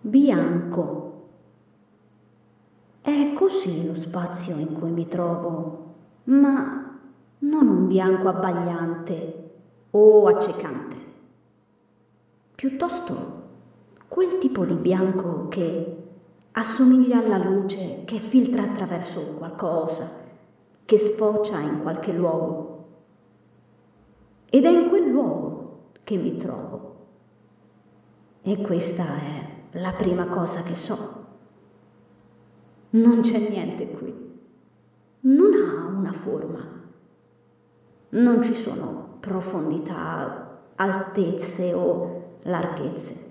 bianco. 0.00 1.08
È 3.02 3.32
così 3.34 3.86
lo 3.86 3.94
spazio 3.94 4.56
in 4.56 4.72
cui 4.72 4.90
mi 4.90 5.06
trovo, 5.06 5.94
ma 6.24 6.98
non 7.38 7.68
un 7.68 7.86
bianco 7.86 8.28
abbagliante 8.28 9.50
o 9.90 10.26
accecante. 10.26 10.96
Piuttosto 12.54 13.38
quel 14.08 14.38
tipo 14.38 14.64
di 14.64 14.74
bianco 14.74 15.48
che 15.48 15.96
assomiglia 16.52 17.18
alla 17.18 17.38
luce 17.38 18.04
che 18.04 18.18
filtra 18.18 18.62
attraverso 18.62 19.20
qualcosa, 19.36 20.10
che 20.84 20.96
sfocia 20.96 21.60
in 21.60 21.82
qualche 21.82 22.12
luogo. 22.12 22.84
Ed 24.48 24.64
è 24.64 24.68
in 24.68 24.88
quel 24.88 25.10
luogo 25.10 25.78
che 26.04 26.16
mi 26.16 26.36
trovo. 26.38 26.96
E 28.42 28.60
questa 28.62 29.04
è 29.04 29.59
la 29.72 29.92
prima 29.92 30.26
cosa 30.26 30.62
che 30.62 30.74
so. 30.74 31.26
Non 32.90 33.20
c'è 33.20 33.48
niente 33.48 33.88
qui. 33.90 34.12
Non 35.20 35.52
ha 35.54 35.86
una 35.86 36.12
forma. 36.12 36.58
Non 38.10 38.42
ci 38.42 38.54
sono 38.54 39.16
profondità, 39.20 40.62
altezze 40.74 41.72
o 41.72 42.38
larghezze. 42.42 43.28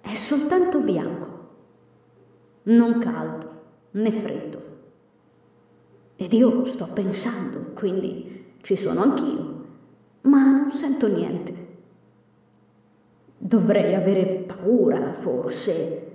È 0.00 0.14
soltanto 0.14 0.80
bianco 0.80 1.36
non 2.66 2.98
caldo 2.98 3.50
né 3.92 4.10
freddo. 4.10 4.62
Ed 6.16 6.32
io 6.32 6.64
sto 6.64 6.86
pensando, 6.86 7.72
quindi 7.74 8.54
ci 8.62 8.74
sono 8.74 9.02
anch'io, 9.02 9.64
ma 10.22 10.44
non 10.44 10.72
sento 10.72 11.06
niente. 11.06 11.65
Dovrei 13.38 13.94
avere 13.94 14.24
paura, 14.46 15.12
forse, 15.12 16.06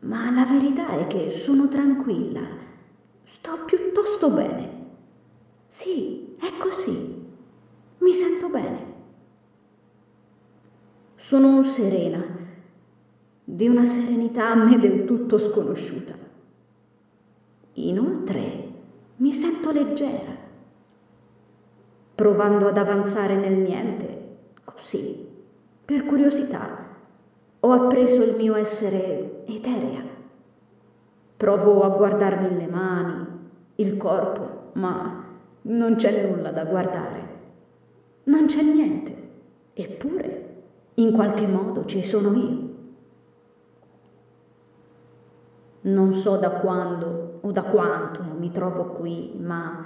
ma 0.00 0.30
la 0.30 0.44
verità 0.44 0.88
è 0.98 1.06
che 1.06 1.30
sono 1.30 1.68
tranquilla, 1.68 2.40
sto 3.24 3.64
piuttosto 3.64 4.30
bene. 4.30 4.70
Sì, 5.66 6.34
è 6.38 6.56
così, 6.58 7.24
mi 7.98 8.12
sento 8.12 8.48
bene. 8.48 8.90
Sono 11.16 11.62
serena 11.64 12.22
di 13.44 13.68
una 13.68 13.84
serenità 13.84 14.50
a 14.50 14.54
me 14.54 14.78
del 14.78 15.04
tutto 15.04 15.38
sconosciuta. 15.38 16.14
Inoltre 17.74 18.70
mi 19.16 19.32
sento 19.32 19.70
leggera, 19.70 20.36
provando 22.14 22.68
ad 22.68 22.76
avanzare 22.76 23.36
nel 23.36 23.54
niente, 23.54 24.36
così, 24.64 25.28
per 25.84 26.04
curiosità, 26.04 26.78
ho 27.58 27.70
appreso 27.72 28.22
il 28.22 28.36
mio 28.36 28.54
essere 28.54 29.44
eterea. 29.46 30.02
Provo 31.36 31.82
a 31.82 31.88
guardarmi 31.88 32.56
le 32.56 32.66
mani, 32.68 33.26
il 33.76 33.96
corpo, 33.96 34.70
ma 34.74 35.24
non 35.62 35.96
c'è 35.96 36.26
nulla 36.26 36.52
da 36.52 36.64
guardare. 36.64 37.28
Non 38.24 38.46
c'è 38.46 38.62
niente, 38.62 39.30
eppure 39.74 40.62
in 40.94 41.12
qualche 41.12 41.46
modo 41.48 41.84
ci 41.84 42.02
sono 42.04 42.32
io. 42.36 42.70
Non 45.82 46.14
so 46.14 46.36
da 46.36 46.50
quando 46.50 47.38
o 47.42 47.50
da 47.50 47.64
quanto 47.64 48.22
mi 48.38 48.52
trovo 48.52 48.84
qui, 48.84 49.36
ma 49.36 49.84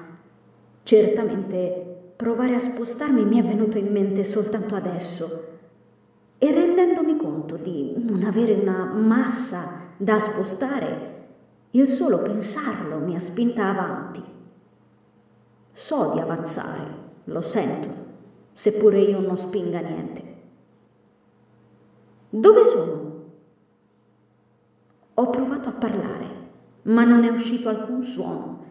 certamente 0.83 2.13
provare 2.17 2.55
a 2.55 2.61
spostarmi 2.61 3.25
mi 3.25 3.39
è 3.39 3.43
venuto 3.43 3.79
in 3.79 3.91
mente 3.91 4.25
soltanto 4.25 4.75
adesso 4.75 5.56
e 6.39 6.53
rendendomi 6.53 7.17
conto 7.17 7.57
di 7.57 7.95
non 7.99 8.23
avere 8.25 8.55
una 8.55 8.85
massa 8.85 9.85
da 9.97 10.21
spostare, 10.21 11.15
il 11.71 11.89
solo 11.89 12.21
pensarlo 12.23 12.99
mi 12.99 13.15
ha 13.15 13.21
spinta 13.21 13.69
avanti. 13.69 14.23
So 15.73 16.11
di 16.13 16.21
avanzare, 16.21 16.95
lo 17.25 17.41
sento, 17.41 17.89
seppure 18.53 19.01
io 19.01 19.21
non 19.21 19.37
spinga 19.37 19.81
niente. 19.81 20.35
Dove 22.29 22.65
sono? 22.65 23.25
Ho 25.15 25.31
provato 25.31 25.69
a 25.71 25.73
parlare, 25.73 26.27
ma 26.83 27.05
non 27.05 27.25
è 27.25 27.29
uscito 27.29 27.69
alcun 27.69 28.03
suono. 28.03 28.65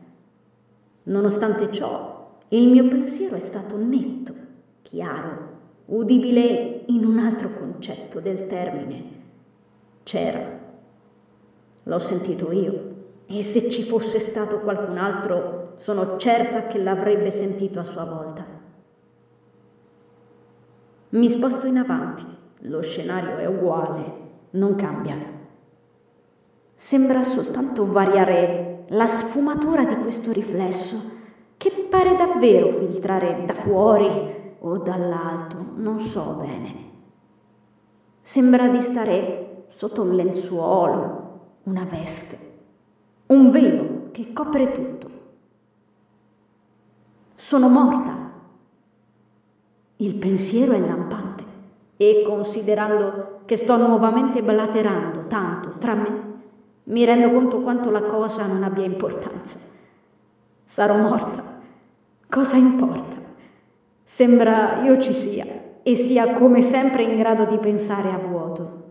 Nonostante 1.04 1.72
ciò, 1.72 2.38
il 2.50 2.70
mio 2.70 2.88
pensiero 2.88 3.36
è 3.36 3.40
stato 3.40 3.78
netto, 3.78 4.34
chiaro, 4.82 5.55
udibile 5.86 6.84
in 6.88 7.06
un 7.06 7.20
altro 7.20 7.50
concetto 7.54 8.20
del 8.20 8.48
termine. 8.48 9.04
C'era. 10.04 10.60
L'ho 11.84 12.00
sentito 12.00 12.52
io 12.52 12.94
e 13.28 13.44
se 13.44 13.70
ci 13.70 13.84
fosse 13.84 14.20
stato 14.20 14.60
qualcun 14.60 14.98
altro 14.98 15.74
sono 15.76 16.18
certa 16.18 16.68
che 16.68 16.82
l'avrebbe 16.82 17.32
sentito 17.32 17.80
a 17.80 17.84
sua 17.84 18.06
volta. 18.06 18.46
Mi 21.10 21.30
sposto 21.30 21.68
in 21.68 21.78
avanti, 21.78 22.26
lo 22.62 22.82
scenario 22.82 23.38
è 23.38 23.46
uguale, 23.46 24.14
non 24.52 24.76
cambia. 24.76 25.16
Sembra 26.74 27.24
soltanto 27.24 27.90
variare 27.90 28.86
la 28.90 29.08
sfumatura 29.08 29.86
di 29.86 29.98
questo 29.98 30.32
riflesso 30.32 31.14
che 31.58 31.88
pare 31.90 32.16
davvero 32.16 32.72
filtrare 32.72 33.44
da 33.46 33.54
fuori 33.54 34.44
o 34.60 34.78
dall'alto, 34.78 35.58
non 35.76 36.00
so 36.00 36.38
bene. 36.40 36.84
Sembra 38.22 38.68
di 38.70 38.82
stare 38.82 39.66
sotto 39.70 40.02
un 40.02 40.16
lenzuolo, 40.16 41.40
una 41.64 41.84
veste, 41.84 42.40
un 43.28 43.52
velo 43.52 44.10
che 44.12 44.34
copre 44.34 44.72
tutto. 44.72 45.10
Sono 47.36 47.68
morta. 47.70 48.32
Il 49.98 50.16
pensiero 50.16 50.74
è 50.74 50.80
lampante 50.80 51.44
e 51.98 52.24
considerando 52.26 53.42
che 53.46 53.56
sto 53.56 53.78
nuovamente 53.78 54.44
blaterando 54.44 55.28
tanto 55.28 55.78
tra 55.78 55.94
me 55.94 56.34
mi 56.86 57.04
rendo 57.04 57.32
conto 57.32 57.62
quanto 57.62 57.90
la 57.90 58.04
cosa 58.04 58.46
non 58.46 58.64
abbia 58.64 58.86
importanza. 58.86 59.58
Sarò 60.64 60.98
morta. 60.98 61.44
Cosa 62.30 62.58
importa? 62.58 63.25
Sembra 64.08 64.84
io 64.84 65.00
ci 65.00 65.14
sia 65.14 65.46
e 65.82 65.96
sia 65.96 66.34
come 66.34 66.62
sempre 66.62 67.02
in 67.02 67.18
grado 67.18 67.46
di 67.46 67.58
pensare 67.58 68.12
a 68.12 68.20
vuoto. 68.20 68.84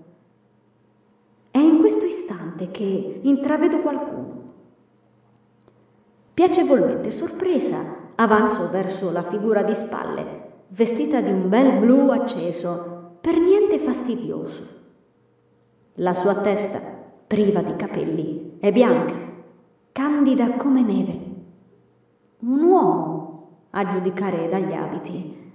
È 1.52 1.58
in 1.58 1.78
questo 1.78 2.04
istante 2.04 2.72
che 2.72 3.20
intravedo 3.22 3.78
qualcuno. 3.78 4.42
Piacevolmente 6.34 7.12
sorpresa, 7.12 8.10
avanzo 8.16 8.68
verso 8.70 9.12
la 9.12 9.22
figura 9.22 9.62
di 9.62 9.74
spalle, 9.76 10.24
vestita 10.68 11.20
di 11.20 11.30
un 11.30 11.48
bel 11.48 11.78
blu 11.78 12.08
acceso, 12.08 13.18
per 13.20 13.38
niente 13.38 13.78
fastidioso. 13.78 14.66
La 15.94 16.12
sua 16.12 16.34
testa 16.40 16.80
priva 17.28 17.62
di 17.62 17.76
capelli, 17.76 18.56
è 18.58 18.72
bianca, 18.72 19.14
candida 19.92 20.54
come 20.54 20.82
neve. 20.82 21.20
Un 22.40 22.62
uomo, 22.64 23.13
a 23.76 23.84
giudicare 23.84 24.48
dagli 24.48 24.72
abiti. 24.72 25.52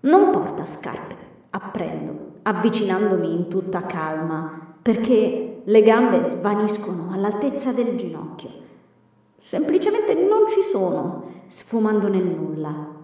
Non 0.00 0.30
porta 0.30 0.64
scarpe, 0.64 1.16
apprendo, 1.50 2.38
avvicinandomi 2.42 3.30
in 3.32 3.48
tutta 3.48 3.82
calma, 3.82 4.74
perché 4.80 5.62
le 5.62 5.82
gambe 5.82 6.22
svaniscono 6.22 7.12
all'altezza 7.12 7.72
del 7.72 7.96
ginocchio. 7.96 8.50
Semplicemente 9.38 10.14
non 10.14 10.48
ci 10.48 10.62
sono, 10.62 11.42
sfumando 11.46 12.08
nel 12.08 12.24
nulla. 12.24 12.98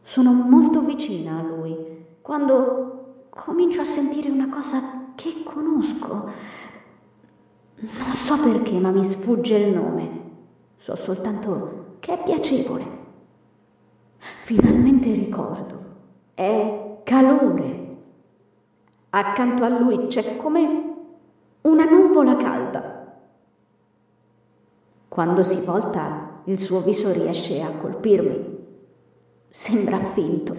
Sono 0.00 0.32
molto 0.32 0.80
vicina 0.80 1.38
a 1.38 1.42
lui, 1.42 1.76
quando 2.22 3.26
comincio 3.28 3.82
a 3.82 3.84
sentire 3.84 4.30
una 4.30 4.48
cosa 4.48 5.12
che 5.14 5.42
conosco. 5.44 6.30
Non 7.74 8.14
so 8.14 8.38
perché, 8.40 8.78
ma 8.78 8.90
mi 8.90 9.04
sfugge 9.04 9.58
il 9.58 9.74
nome. 9.74 10.16
So 10.76 10.96
soltanto 10.96 11.87
che 11.98 12.12
è 12.14 12.22
piacevole. 12.22 12.84
Finalmente 14.18 15.12
ricordo. 15.12 15.76
È 16.34 17.00
calore. 17.04 17.96
Accanto 19.10 19.64
a 19.64 19.68
lui 19.68 20.06
c'è 20.06 20.36
come 20.36 20.94
una 21.62 21.84
nuvola 21.84 22.36
calda. 22.36 23.16
Quando 25.08 25.42
si 25.42 25.64
volta, 25.64 26.42
il 26.44 26.60
suo 26.60 26.80
viso 26.80 27.12
riesce 27.12 27.62
a 27.62 27.72
colpirmi. 27.72 28.56
Sembra 29.48 29.98
finto. 29.98 30.54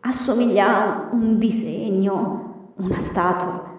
Assomiglia 0.00 1.08
a 1.08 1.14
un 1.14 1.38
disegno 1.38 2.44
una 2.76 2.98
statua, 2.98 3.72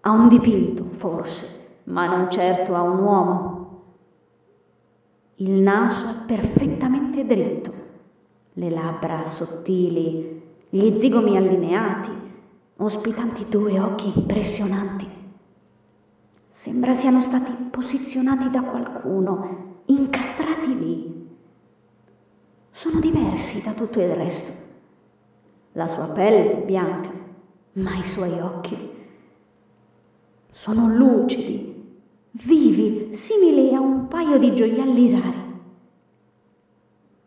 a 0.00 0.10
un 0.10 0.28
dipinto 0.28 0.84
forse, 0.96 1.78
ma 1.84 2.06
non 2.06 2.30
certo 2.30 2.74
a 2.74 2.82
un 2.82 2.98
uomo. 2.98 3.59
Il 5.40 5.52
naso 5.52 6.24
perfettamente 6.26 7.24
dritto, 7.24 7.72
le 8.52 8.68
labbra 8.68 9.26
sottili, 9.26 10.42
gli 10.68 10.98
zigomi 10.98 11.34
allineati, 11.34 12.10
ospitanti 12.76 13.46
due 13.48 13.80
occhi 13.80 14.12
impressionanti. 14.18 15.08
Sembra 16.50 16.92
siano 16.92 17.22
stati 17.22 17.52
posizionati 17.70 18.50
da 18.50 18.60
qualcuno, 18.60 19.78
incastrati 19.86 20.78
lì. 20.78 21.28
Sono 22.70 23.00
diversi 23.00 23.62
da 23.62 23.72
tutto 23.72 23.98
il 23.98 24.14
resto. 24.14 24.52
La 25.72 25.86
sua 25.86 26.08
pelle 26.08 26.52
è 26.52 26.64
bianca, 26.66 27.12
ma 27.76 27.94
i 27.94 28.04
suoi 28.04 28.38
occhi 28.38 28.76
sono 30.50 30.94
lucidi, 30.94 31.79
vivi, 32.32 33.14
simili 33.14 33.74
a 33.74 33.80
un 33.80 34.06
paio 34.08 34.38
di 34.38 34.54
gioielli 34.54 35.10
rari. 35.10 35.48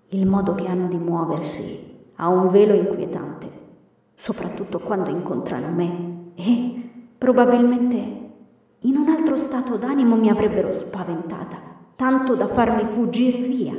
Il 0.09 0.25
modo 0.27 0.55
che 0.55 0.67
hanno 0.67 0.87
di 0.87 0.97
muoversi 0.97 1.91
ha 2.15 2.27
un 2.29 2.49
velo 2.49 2.73
inquietante, 2.73 3.49
soprattutto 4.15 4.79
quando 4.79 5.09
incontrano 5.09 5.73
me 5.73 6.31
e 6.35 6.89
probabilmente 7.17 8.21
in 8.79 8.97
un 8.97 9.09
altro 9.09 9.35
stato 9.37 9.77
d'animo 9.77 10.15
mi 10.15 10.29
avrebbero 10.29 10.71
spaventata, 10.71 11.57
tanto 11.95 12.35
da 12.35 12.47
farmi 12.47 12.91
fuggire 12.91 13.39
via. 13.39 13.75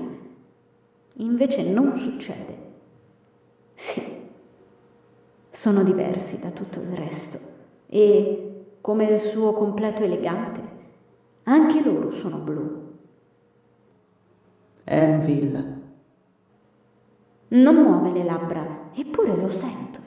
Invece 1.19 1.71
non 1.71 1.97
succede. 1.97 2.63
Sì, 3.75 4.03
sono 5.51 5.83
diversi 5.85 6.39
da 6.41 6.51
tutto 6.51 6.81
il 6.81 6.93
resto 6.97 7.39
e, 7.87 8.67
come 8.81 9.05
il 9.05 9.21
suo 9.21 9.53
completo 9.53 10.03
elegante, 10.03 10.74
anche 11.55 11.83
loro 11.83 12.11
sono 12.11 12.39
blu. 12.39 12.83
Enville 14.85 15.83
non 17.49 17.77
muove 17.77 18.11
le 18.11 18.25
labbra, 18.25 18.91
eppure 18.93 19.37
lo 19.37 19.49
sento. 19.49 20.01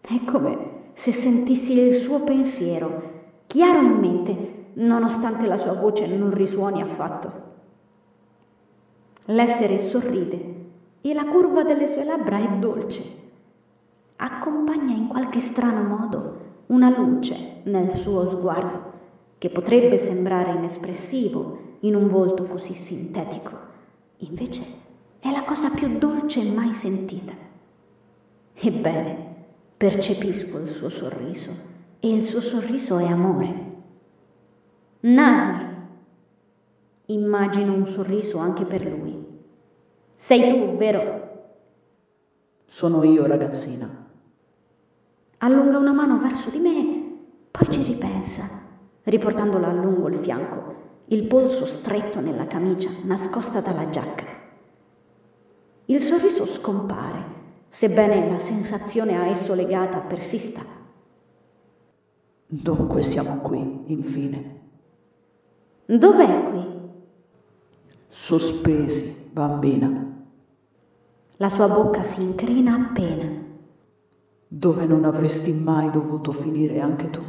È 0.00 0.24
come 0.24 0.70
se 0.94 1.12
sentissi 1.12 1.78
il 1.78 1.94
suo 1.94 2.20
pensiero, 2.20 3.10
chiaro 3.46 3.82
in 3.82 3.98
mente, 3.98 4.64
nonostante 4.74 5.46
la 5.46 5.58
sua 5.58 5.74
voce 5.74 6.06
non 6.06 6.32
risuoni 6.32 6.80
affatto. 6.80 7.50
L'essere 9.26 9.76
sorride 9.76 10.54
e 11.02 11.12
la 11.12 11.26
curva 11.26 11.62
delle 11.62 11.86
sue 11.86 12.04
labbra 12.04 12.38
è 12.38 12.48
dolce. 12.56 13.02
Accompagna 14.16 14.94
in 14.94 15.08
qualche 15.08 15.40
strano 15.40 15.82
modo 15.82 16.40
una 16.68 16.88
luce 16.96 17.60
nel 17.64 17.94
suo 17.96 18.30
sguardo 18.30 18.91
che 19.42 19.50
potrebbe 19.50 19.98
sembrare 19.98 20.52
inespressivo 20.52 21.78
in 21.80 21.96
un 21.96 22.06
volto 22.06 22.44
così 22.44 22.74
sintetico. 22.74 23.58
Invece 24.18 24.62
è 25.18 25.32
la 25.32 25.42
cosa 25.42 25.68
più 25.70 25.98
dolce 25.98 26.44
mai 26.44 26.72
sentita. 26.72 27.32
Ebbene, 28.54 29.34
percepisco 29.76 30.58
il 30.58 30.68
suo 30.68 30.88
sorriso 30.88 31.50
e 31.98 32.08
il 32.10 32.22
suo 32.22 32.40
sorriso 32.40 32.98
è 32.98 33.06
amore. 33.06 33.72
Nazar. 35.00 35.88
Immagino 37.06 37.72
un 37.72 37.88
sorriso 37.88 38.38
anche 38.38 38.64
per 38.64 38.86
lui. 38.86 39.26
Sei 40.14 40.50
tu, 40.50 40.76
vero? 40.76 41.48
Sono 42.66 43.02
io, 43.02 43.26
ragazzina. 43.26 44.06
Allunga 45.38 45.78
una 45.78 45.92
mano 45.92 46.20
verso 46.20 46.48
di 46.48 46.60
me, 46.60 47.16
poi 47.50 47.68
ci 47.72 47.82
ripensa, 47.82 48.62
riportandola 49.04 49.72
lungo 49.72 50.08
il 50.08 50.16
fianco, 50.16 50.74
il 51.06 51.26
polso 51.26 51.66
stretto 51.66 52.20
nella 52.20 52.46
camicia, 52.46 52.90
nascosta 53.02 53.60
dalla 53.60 53.88
giacca. 53.88 54.24
Il 55.86 56.00
sorriso 56.00 56.46
scompare, 56.46 57.24
sebbene 57.68 58.30
la 58.30 58.38
sensazione 58.38 59.16
a 59.16 59.26
esso 59.26 59.54
legata 59.54 59.98
persista. 59.98 60.62
Dunque 62.46 63.02
siamo 63.02 63.38
qui, 63.38 63.82
infine. 63.86 64.60
Dov'è 65.86 66.42
qui? 66.50 66.66
Sospesi, 68.08 69.28
bambina. 69.30 70.24
La 71.36 71.48
sua 71.48 71.68
bocca 71.68 72.02
si 72.02 72.22
incrina 72.22 72.74
appena. 72.74 73.40
Dove 74.46 74.86
non 74.86 75.04
avresti 75.04 75.52
mai 75.52 75.90
dovuto 75.90 76.32
finire 76.32 76.80
anche 76.80 77.10
tu. 77.10 77.22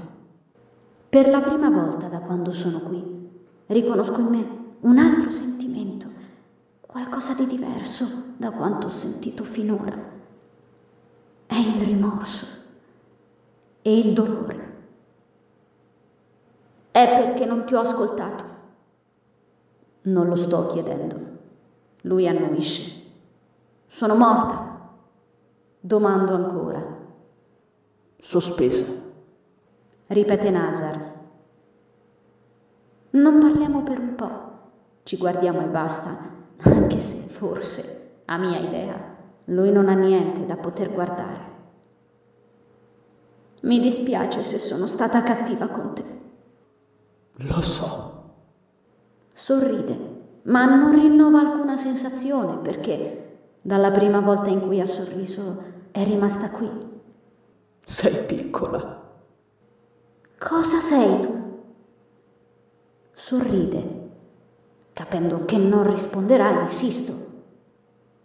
Per 1.13 1.30
la 1.30 1.42
prima 1.42 1.69
volta 1.69 2.07
da 2.07 2.21
quando 2.21 2.51
sono 2.51 2.80
qui, 2.80 3.30
riconosco 3.68 4.19
in 4.19 4.25
me 4.25 4.48
un 4.80 4.98
altro 4.98 5.30
sentimento 5.30 6.07
qualcosa 6.81 7.36
di 7.36 7.45
diverso 7.45 8.33
da 8.36 8.50
quanto 8.50 8.88
ho 8.88 8.89
sentito 8.89 9.44
finora. 9.44 9.95
È 11.45 11.56
il 11.56 11.83
rimorso 11.83 12.48
e 13.83 13.95
il 13.95 14.13
dolore. 14.13 14.74
È 16.89 17.06
perché 17.06 17.45
non 17.45 17.66
ti 17.66 17.75
ho 17.75 17.81
ascoltato. 17.81 18.45
Non 20.06 20.27
lo 20.27 20.36
sto 20.36 20.66
chiedendo. 20.66 21.18
Lui 22.01 22.27
annuisce. 22.27 22.92
Sono 23.86 24.16
morta. 24.16 24.89
Domando 25.80 26.33
ancora. 26.33 26.83
Sospesa. 28.18 29.02
Ripete 30.07 30.50
Nazar. 30.50 31.13
Non 33.11 33.39
parliamo 33.39 33.83
per 33.83 34.00
un 34.00 34.15
po'. 34.15 34.51
Ci 35.03 35.17
guardiamo 35.17 35.61
e 35.61 35.67
basta 35.67 36.17
anche 36.63 37.00
se 37.00 37.15
forse, 37.29 38.21
a 38.25 38.38
mia 38.38 38.59
idea, 38.59 39.15
lui 39.45 39.71
non 39.71 39.88
ha 39.88 39.94
niente 39.94 40.45
da 40.45 40.57
poter 40.57 40.91
guardare. 40.91 41.51
Mi 43.61 43.79
dispiace 43.79 44.44
se 44.44 44.59
sono 44.59 44.88
stata 44.88 45.23
cattiva 45.23 45.67
con 45.67 45.94
te. 45.94 46.03
Lo 47.35 47.61
so. 47.61 48.23
Sorride, 49.31 50.41
ma 50.44 50.65
non 50.65 50.91
rinnova 50.91 51.39
alcuna 51.39 51.77
sensazione 51.77 52.57
perché 52.57 53.38
dalla 53.61 53.91
prima 53.91 54.19
volta 54.19 54.49
in 54.49 54.59
cui 54.59 54.81
ha 54.81 54.85
sorriso 54.85 55.63
è 55.91 56.03
rimasta 56.03 56.49
qui. 56.49 56.69
Sei 57.85 58.25
piccola. 58.25 59.01
Cosa 60.44 60.81
sei 60.81 61.22
tu? 61.22 61.31
Sorride 63.13 64.01
Capendo 64.92 65.45
che 65.45 65.57
non 65.57 65.90
risponderà, 65.90 66.63
insisto. 66.63 67.13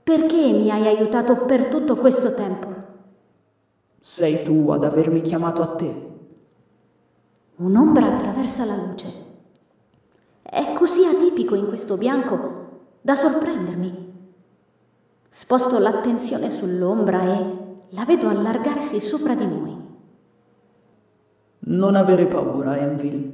Perché 0.03 0.53
mi 0.53 0.69
hai 0.69 0.89
aiutato 0.89 1.45
per 1.45 1.69
tutto 1.69 1.97
questo 1.97 2.35
tempo? 2.35 2.75
Sei 4.01 4.43
tu 4.43 4.69
ad 4.71 4.83
avermi 4.83 5.21
chiamato 5.21 5.63
a 5.63 5.77
te. 5.77 6.07
Un'ombra 7.57 8.07
attraversa 8.07 8.65
la 8.65 8.75
luce. 8.75 9.09
È 10.43 10.73
così 10.73 11.05
atipico 11.05 11.55
in 11.55 11.69
questo 11.69 11.97
bianco 11.97 12.81
da 13.01 13.15
sorprendermi. 13.15 14.13
Sposto 15.29 15.79
l'attenzione 15.79 16.51
sull'ombra 16.51 17.23
e 17.23 17.57
la 17.91 18.05
vedo 18.05 18.29
allargarsi 18.29 19.01
sopra 19.01 19.37
di 19.37 19.47
noi. 19.47 19.88
Non 21.69 21.97
avere 21.97 22.25
paura, 22.27 22.79
Enville. 22.79 23.31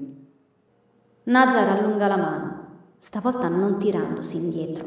Nazar 1.24 1.68
allunga 1.68 2.08
la 2.08 2.16
mano 2.16 2.66
stavolta 2.98 3.46
non 3.46 3.78
tirandosi 3.78 4.36
indietro. 4.36 4.86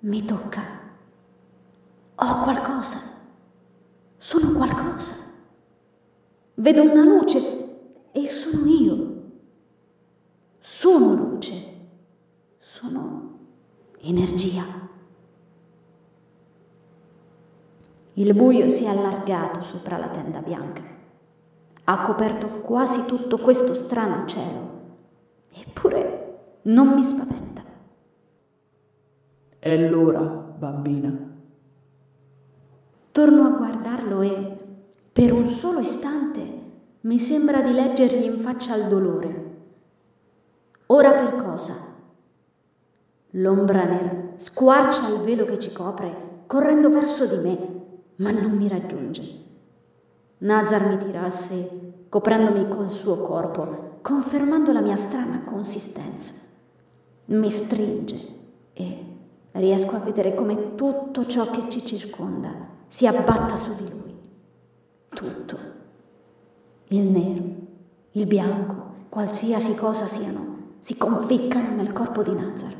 Mi 0.00 0.22
tocca. 0.26 0.60
Ho 2.16 2.42
qualcosa. 2.42 2.98
Sono 4.18 4.52
qualcosa. 4.52 5.14
Vedo 6.56 6.82
una 6.82 7.04
luce 7.04 8.10
e 8.12 8.28
sono 8.28 8.66
io. 8.66 9.22
Sono 10.58 11.14
luce. 11.14 11.54
Sono 12.58 13.38
energia. 14.00 14.64
Il 18.12 18.34
buio 18.34 18.68
si 18.68 18.84
è 18.84 18.88
allargato 18.88 19.62
sopra 19.62 19.96
la 19.96 20.08
tenda 20.08 20.40
bianca. 20.42 20.91
Ha 21.84 22.02
coperto 22.02 22.46
quasi 22.60 23.04
tutto 23.06 23.38
questo 23.38 23.74
strano 23.74 24.26
cielo. 24.26 24.70
Eppure 25.52 26.58
non 26.62 26.94
mi 26.94 27.02
spaventa. 27.02 27.62
È 29.58 29.88
l'ora, 29.88 30.20
bambina. 30.20 31.12
Torno 33.10 33.46
a 33.46 33.50
guardarlo 33.50 34.22
e, 34.22 34.56
per 35.12 35.32
un 35.32 35.46
solo 35.46 35.80
istante, 35.80 36.60
mi 37.00 37.18
sembra 37.18 37.60
di 37.62 37.72
leggergli 37.72 38.24
in 38.24 38.40
faccia 38.40 38.76
il 38.76 38.86
dolore. 38.86 39.50
Ora 40.86 41.10
per 41.10 41.34
cosa? 41.36 41.74
L'ombra 43.30 43.84
nera 43.84 44.22
squarcia 44.36 45.08
il 45.08 45.20
velo 45.20 45.44
che 45.44 45.58
ci 45.58 45.72
copre, 45.72 46.42
correndo 46.46 46.90
verso 46.90 47.26
di 47.26 47.36
me, 47.36 47.58
ma 48.16 48.30
non 48.30 48.56
mi 48.56 48.68
raggiunge. 48.68 49.41
Nazar 50.42 50.88
mi 50.88 50.98
tira 50.98 51.22
a 51.22 51.30
sé, 51.30 51.68
coprendomi 52.08 52.68
col 52.68 52.90
suo 52.90 53.18
corpo, 53.18 53.98
confermando 54.02 54.72
la 54.72 54.80
mia 54.80 54.96
strana 54.96 55.44
consistenza 55.44 56.32
mi 57.26 57.48
stringe 57.48 58.28
e 58.72 59.06
riesco 59.52 59.94
a 59.94 60.00
vedere 60.00 60.34
come 60.34 60.74
tutto 60.74 61.26
ciò 61.26 61.48
che 61.50 61.70
ci 61.70 61.86
circonda 61.86 62.50
si 62.88 63.06
abbatta 63.06 63.56
su 63.56 63.74
di 63.76 63.88
lui. 63.88 64.18
Tutto, 65.08 65.58
il 66.88 67.02
nero, 67.04 67.44
il 68.10 68.26
bianco, 68.26 68.94
qualsiasi 69.08 69.76
cosa 69.76 70.08
siano, 70.08 70.74
si 70.80 70.96
conficcano 70.96 71.76
nel 71.76 71.92
corpo 71.92 72.22
di 72.22 72.34
Nazar. 72.34 72.74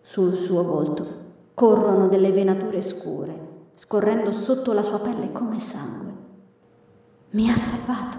Sul 0.00 0.34
suo 0.34 0.64
volto 0.64 1.22
corrono 1.54 2.08
delle 2.08 2.32
venature 2.32 2.80
scure, 2.80 3.43
scorrendo 3.74 4.32
sotto 4.32 4.72
la 4.72 4.82
sua 4.82 5.00
pelle 5.00 5.32
come 5.32 5.60
sangue. 5.60 6.12
Mi 7.30 7.50
ha 7.50 7.56
salvato. 7.56 8.18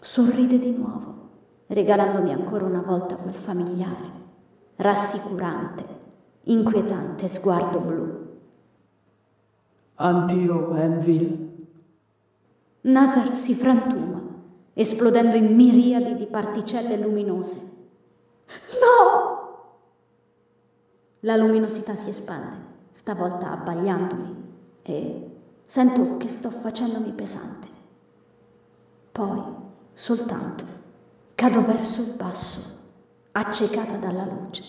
Sorride 0.00 0.58
di 0.58 0.70
nuovo, 0.70 1.30
regalandomi 1.66 2.32
ancora 2.32 2.64
una 2.64 2.82
volta 2.82 3.16
quel 3.16 3.34
familiare, 3.34 4.10
rassicurante, 4.76 5.84
inquietante 6.44 7.28
sguardo 7.28 7.78
blu. 7.80 8.26
Antio 9.96 10.74
Envil. 10.74 11.66
Nazar 12.82 13.34
si 13.34 13.54
frantuma, 13.54 14.22
esplodendo 14.72 15.36
in 15.36 15.54
miriadi 15.54 16.14
di 16.14 16.26
particelle 16.26 16.96
luminose. 16.96 17.58
No! 18.80 19.38
La 21.20 21.36
luminosità 21.36 21.96
si 21.96 22.10
espande, 22.10 22.56
stavolta 23.08 23.52
abbagliandomi, 23.52 24.36
e 24.82 25.30
sento 25.64 26.18
che 26.18 26.28
sto 26.28 26.50
facendomi 26.50 27.10
pesante. 27.12 27.66
Poi, 29.12 29.42
soltanto, 29.92 30.64
cado 31.34 31.64
verso 31.64 32.02
il 32.02 32.12
basso, 32.12 32.60
accecata 33.32 33.96
dalla 33.96 34.26
luce. 34.26 34.62